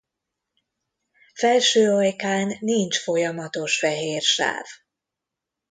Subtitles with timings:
[1.33, 4.65] Felső ajkán nincs folyamatos fehér sáv.